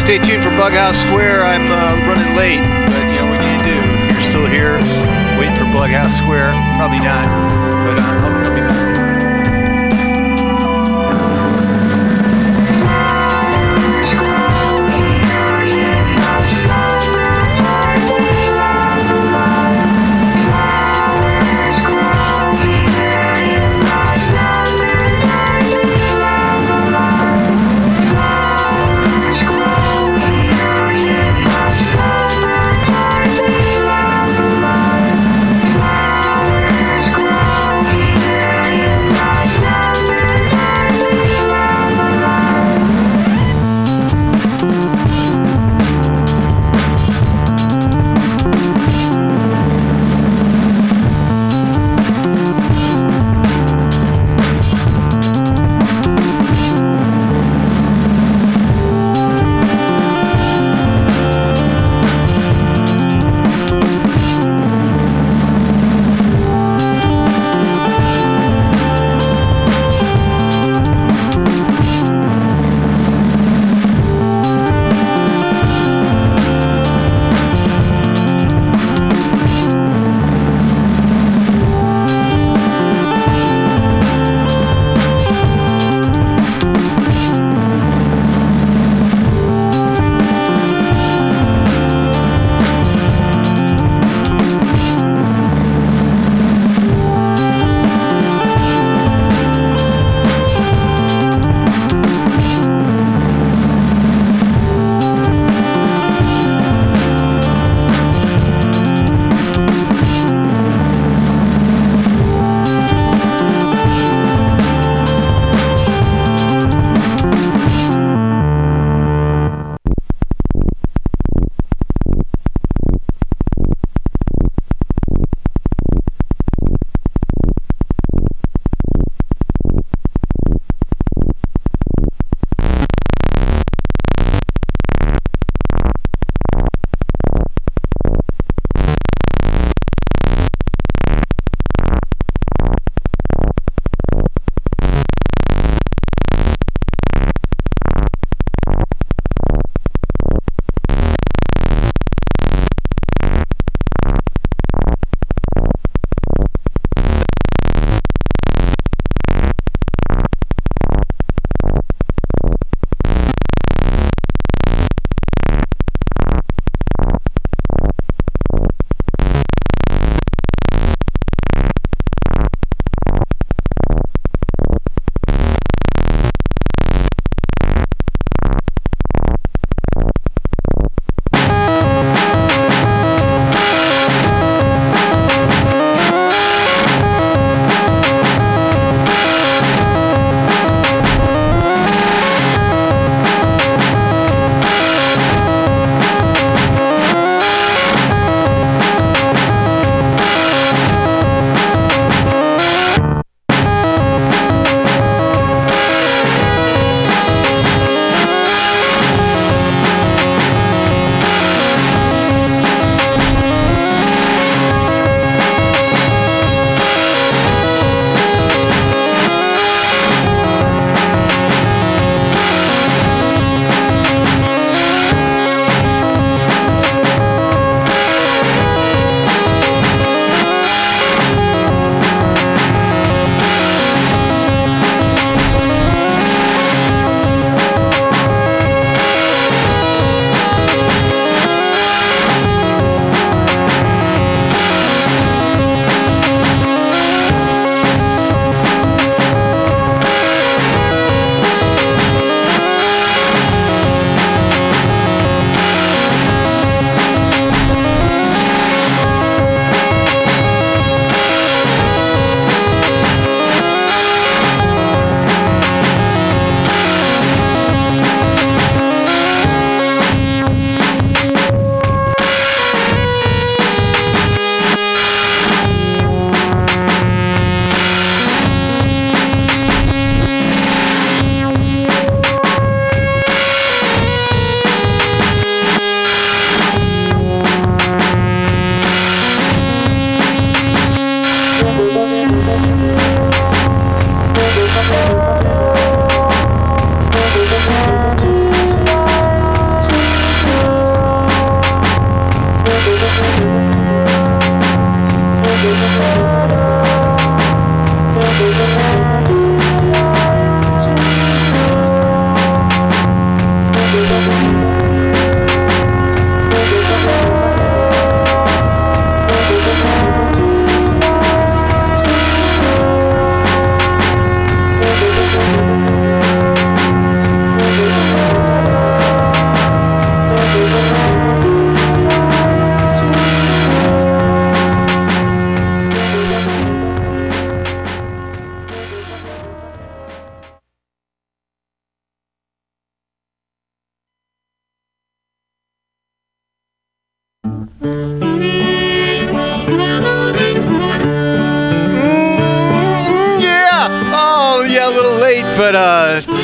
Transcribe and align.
stay 0.00 0.18
tuned 0.18 0.42
for 0.42 0.50
Bughouse 0.50 0.96
Square. 1.06 1.44
I'm 1.44 1.66
uh, 1.68 2.08
running 2.08 2.34
late, 2.34 2.64
but 2.88 3.04
you 3.12 3.20
know 3.20 3.28
what 3.28 3.38
can 3.38 3.60
you 3.60 3.64
do? 3.68 3.78
If 4.04 4.12
you're 4.12 4.30
still 4.30 4.46
here 4.46 4.78
waiting 5.38 5.54
for 5.56 5.64
Bughouse 5.64 6.16
Square, 6.16 6.52
probably 6.76 7.00
not. 7.00 7.39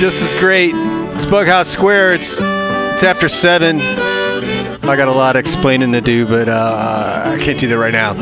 Just 0.07 0.23
as 0.23 0.35
great. 0.35 0.73
It's 1.17 1.27
Bughouse 1.27 1.65
Square. 1.65 2.15
It's 2.15 2.39
it's 2.41 3.03
after 3.03 3.29
seven. 3.29 3.81
I 3.81 4.95
got 4.95 5.09
a 5.09 5.11
lot 5.11 5.35
of 5.35 5.41
explaining 5.41 5.91
to 5.91 6.01
do, 6.01 6.25
but 6.25 6.49
uh, 6.49 7.35
I 7.37 7.43
can't 7.43 7.59
do 7.59 7.67
that 7.67 7.77
right 7.77 7.93
now. 7.93 8.15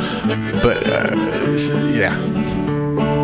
But 0.62 0.90
uh, 0.90 1.14
yeah. 1.92 2.16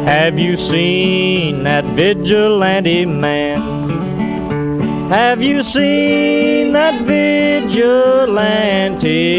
Have 0.04 0.38
you 0.38 0.58
seen 0.58 1.62
that 1.62 1.86
vigilante 1.96 3.06
man? 3.06 5.08
Have 5.08 5.40
you 5.40 5.64
seen 5.64 6.74
that 6.74 7.00
vigilante 7.00 7.86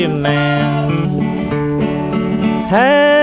man? 0.07 1.21
Have 2.69 3.20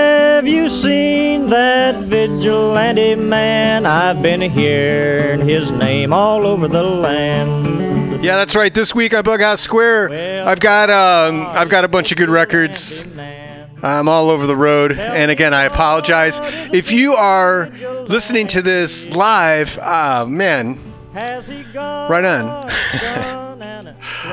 vigilante 2.09 3.13
man? 3.13 3.85
I've 3.85 4.21
been 4.21 4.41
hearing 4.41 5.47
his 5.47 5.69
name 5.69 6.11
all 6.11 6.45
over 6.47 6.67
the 6.67 6.81
land. 6.81 8.23
Yeah, 8.23 8.35
that's 8.35 8.55
right. 8.55 8.73
This 8.73 8.95
week 8.95 9.13
on 9.13 9.23
Bughouse 9.23 9.59
Square, 9.59 10.43
I've 10.45 10.59
got 10.59 10.89
um, 10.89 11.45
I've 11.47 11.69
got 11.69 11.85
a 11.85 11.87
bunch 11.87 12.11
of 12.11 12.17
good 12.17 12.29
records. 12.29 13.05
I'm 13.81 14.09
all 14.09 14.29
over 14.29 14.45
the 14.45 14.57
road, 14.57 14.91
and 14.99 15.31
again, 15.31 15.53
I 15.53 15.63
apologize 15.63 16.41
if 16.73 16.91
you 16.91 17.13
are 17.13 17.69
listening 18.09 18.47
to 18.47 18.61
this 18.61 19.09
live. 19.11 19.79
Ah, 19.81 20.25
man, 20.27 20.77
Right 22.09 22.25
on. 22.25 22.65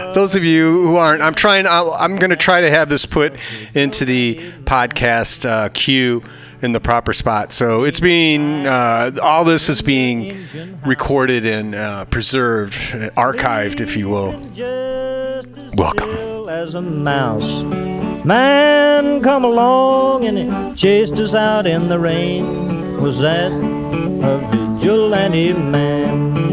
those 0.15 0.35
of 0.35 0.43
you 0.45 0.89
who 0.89 0.97
aren't, 0.97 1.23
I'm 1.23 1.35
trying. 1.35 1.67
I'll, 1.69 1.93
I'm 1.93 2.17
going 2.17 2.31
to 2.31 2.37
try 2.37 2.63
to 2.63 2.71
have 2.71 2.89
this 2.89 3.07
put 3.07 3.35
into 3.75 4.05
the 4.05 4.37
podcast 4.65 5.49
uh, 5.49 5.69
queue 5.69 6.25
in 6.63 6.73
the 6.73 6.81
proper 6.81 7.13
spot. 7.13 7.53
So 7.53 7.85
it's 7.85 8.01
being 8.01 8.67
uh, 8.67 9.13
all 9.23 9.45
this 9.45 9.69
is 9.69 9.83
being 9.83 10.33
recorded 10.85 11.45
and 11.45 11.75
uh, 11.75 12.05
preserved, 12.07 12.75
uh, 12.95 13.11
archived, 13.11 13.81
if 13.81 13.97
you 13.97 14.09
will. 14.09 14.33
Welcome. 15.75 16.11
As 16.49 16.75
a 16.75 16.81
mouse, 16.81 17.65
man 18.25 19.23
come 19.23 19.45
along 19.45 20.25
and 20.25 20.77
chased 20.77 21.15
us 21.15 21.35
out 21.35 21.67
in 21.67 21.89
the 21.89 21.99
rain. 21.99 23.01
Was 23.03 23.21
that 23.21 23.53
a 23.53 24.39
vigilante 24.79 25.53
man? 25.53 26.47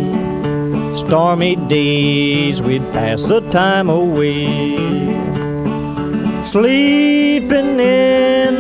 Stormy 1.08 1.56
days, 1.56 2.62
we'd 2.62 2.84
pass 2.92 3.22
the 3.22 3.40
time 3.52 3.90
away. 3.90 4.76
Sleeping 6.52 7.80
in 7.80 8.13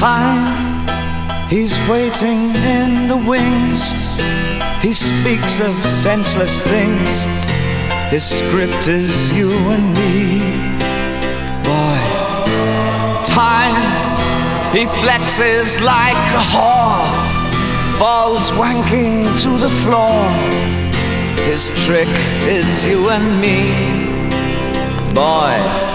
Time. 0.00 1.50
He's 1.50 1.78
waiting 1.86 2.54
in 2.78 3.06
the 3.06 3.18
wings. 3.18 3.90
He 4.80 4.94
speaks 4.94 5.60
of 5.60 5.74
senseless 6.04 6.54
things. 6.66 7.24
His 8.08 8.24
script 8.24 8.88
is 8.88 9.12
you 9.36 9.52
and 9.74 9.86
me. 10.00 10.40
Boy, 11.68 12.00
time. 13.26 13.80
He 14.74 14.86
flexes 15.02 15.80
like 15.82 16.24
a 16.42 16.44
whore. 16.52 17.12
Falls 17.98 18.50
wanking 18.52 19.20
to 19.42 19.50
the 19.64 19.72
floor. 19.82 20.24
His 21.44 21.70
trick 21.84 22.08
is 22.58 22.86
you 22.86 23.10
and 23.10 23.28
me. 23.44 23.60
Boy, 25.12 25.89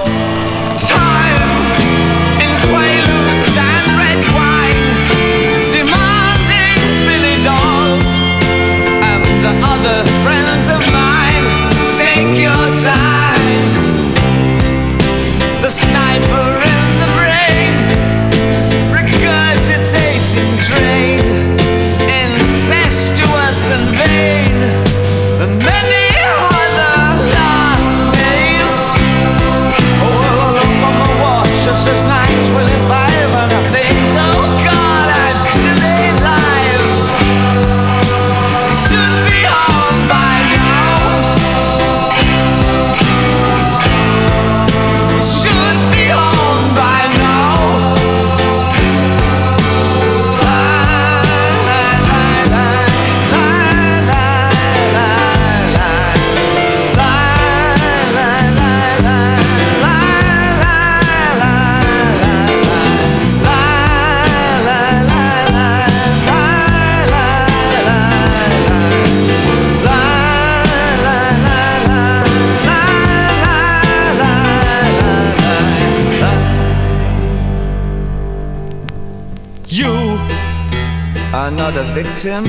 victim. 81.96 82.44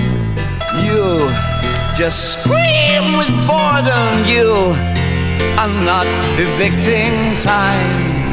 You 0.82 1.30
just 1.94 2.42
scream 2.42 3.16
with 3.16 3.30
boredom. 3.46 4.24
You 4.26 4.74
are 5.56 5.74
not 5.86 6.06
evicting 6.36 7.36
time. 7.36 8.25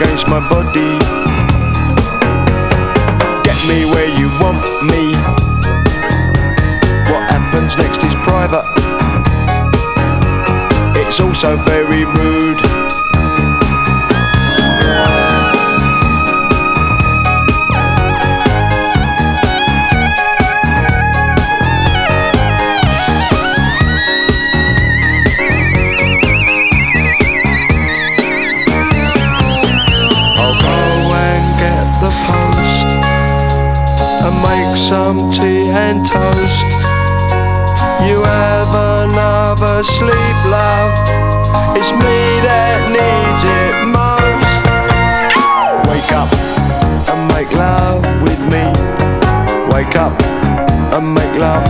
Against 0.00 0.28
my 0.28 0.40
body. 0.48 0.98
Get 3.44 3.58
me 3.68 3.84
where 3.84 4.08
you 4.18 4.28
want 4.40 4.64
me. 4.84 5.12
What 7.10 7.28
happens 7.28 7.76
next 7.76 8.02
is 8.02 8.14
private. 8.22 8.64
It's 10.96 11.20
also 11.20 11.56
very 11.56 12.04
rude. 12.04 12.79
And 35.90 36.06
toast. 36.06 36.62
You 38.06 38.22
have 38.22 38.70
another 39.02 39.82
sleep, 39.82 40.38
love. 40.46 40.94
It's 41.74 41.90
me 41.90 42.18
that 42.46 42.78
needs 42.94 43.42
it 43.42 43.74
most. 43.90 44.62
Wake 45.90 46.12
up 46.14 46.30
and 47.10 47.20
make 47.34 47.50
love 47.50 48.06
with 48.22 48.38
me. 48.54 48.62
Wake 49.74 49.96
up 49.96 50.14
and 50.94 51.12
make 51.12 51.34
love. 51.34 51.66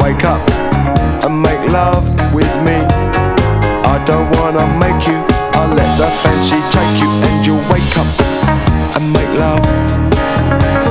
Wake 0.00 0.24
up 0.24 0.40
and 1.24 1.36
make 1.36 1.62
love 1.70 2.04
with 2.32 2.54
me. 2.64 2.80
I 3.92 4.02
don't 4.06 4.28
wanna 4.40 4.64
make 4.80 5.06
you. 5.06 5.20
I'll 5.52 5.74
let 5.76 5.90
the 6.00 6.08
fancy 6.24 6.60
take 6.72 6.94
you, 6.96 7.10
and 7.28 7.44
you'll 7.44 7.66
wake 7.68 7.92
up 8.00 8.08
and 8.96 9.12
make 9.12 9.32
love. 9.36 10.81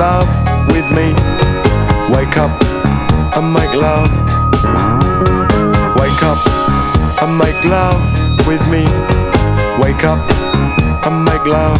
Love 0.00 0.26
with 0.68 0.90
me. 0.96 1.12
Wake 2.10 2.38
up 2.38 2.50
and 3.36 3.52
make 3.52 3.74
love. 3.74 4.08
Wake 6.00 6.22
up 6.22 6.40
and 7.22 7.36
make 7.36 7.62
love 7.64 8.00
with 8.46 8.62
me. 8.70 8.84
Wake 9.78 10.04
up 10.04 10.20
and 11.04 11.22
make 11.22 11.44
love. 11.44 11.78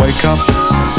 Wake 0.00 0.24
up. 0.24 0.91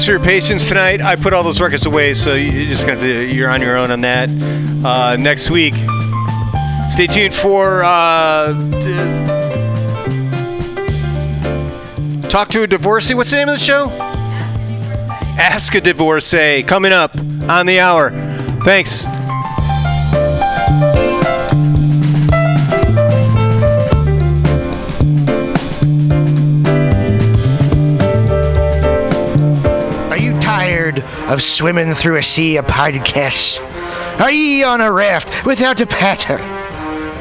Thanks 0.00 0.06
for 0.06 0.12
your 0.12 0.24
patience 0.24 0.66
tonight. 0.66 1.02
I 1.02 1.14
put 1.14 1.34
all 1.34 1.42
those 1.42 1.60
records 1.60 1.84
away, 1.84 2.14
so 2.14 2.32
you're 2.32 2.64
just 2.64 2.86
got 2.86 3.02
to 3.02 3.26
you're 3.26 3.50
on 3.50 3.60
your 3.60 3.76
own 3.76 3.90
on 3.90 4.00
that. 4.00 4.30
Uh, 4.82 5.16
next 5.16 5.50
week, 5.50 5.74
stay 6.88 7.06
tuned 7.06 7.34
for 7.34 7.82
uh, 7.84 8.54
talk 12.30 12.48
to 12.48 12.62
a 12.62 12.66
divorcee. 12.66 13.12
What's 13.12 13.30
the 13.30 13.36
name 13.36 13.50
of 13.50 13.58
the 13.58 13.60
show? 13.60 13.88
Ask 15.38 15.74
a 15.74 15.82
divorcee 15.82 16.62
coming 16.62 16.92
up 16.92 17.14
on 17.50 17.66
the 17.66 17.78
hour. 17.80 18.10
Thanks. 18.64 19.04
Of 31.30 31.42
swimming 31.42 31.94
through 31.94 32.16
a 32.16 32.22
sea 32.22 32.56
of 32.56 32.66
podcasts? 32.66 33.58
Are 34.20 34.32
ye 34.32 34.62
on 34.62 34.80
a 34.80 34.92
raft 34.92 35.46
without 35.46 35.80
a 35.80 35.86
paddle? 35.86 36.38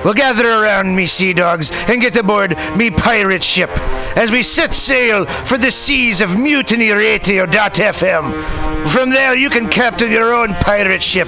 Well, 0.04 0.14
gather 0.14 0.50
around 0.50 0.96
me, 0.96 1.08
sea 1.08 1.34
dogs, 1.34 1.72
and 1.72 2.02
get 2.02 2.18
aboard 2.18 2.58
me 2.76 2.90
pirate 2.90 3.44
ship 3.44 3.70
as 4.18 4.32
we 4.32 4.44
set 4.44 4.74
sail 4.74 5.26
for 5.26 5.58
the 5.58 5.72
seas 5.72 6.22
of 6.22 6.32
mutinyradio.fm. 6.32 8.88
From 8.88 9.10
there, 9.10 9.38
you 9.38 9.50
can 9.50 9.70
captain 9.70 10.12
your 10.12 10.34
own 10.34 10.54
pirate 10.56 11.04
ship 11.04 11.28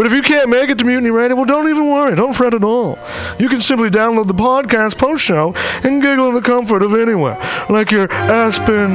But 0.00 0.06
if 0.06 0.14
you 0.14 0.22
can't 0.22 0.48
make 0.48 0.70
it 0.70 0.78
to 0.78 0.84
Mutiny 0.86 1.10
Radio, 1.10 1.36
well, 1.36 1.44
don't 1.44 1.68
even 1.68 1.90
worry. 1.90 2.16
Don't 2.16 2.32
fret 2.32 2.54
at 2.54 2.64
all. 2.64 2.98
You 3.38 3.50
can 3.50 3.60
simply 3.60 3.90
download 3.90 4.28
the 4.28 4.32
podcast 4.32 4.96
post 4.96 5.22
show 5.22 5.52
and 5.84 6.00
giggle 6.00 6.30
in 6.30 6.34
the 6.34 6.40
comfort 6.40 6.80
of 6.80 6.94
anywhere, 6.94 7.36
like 7.68 7.90
your 7.90 8.10
Aspen 8.10 8.94